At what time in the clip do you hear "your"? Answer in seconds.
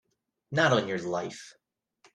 0.87-0.97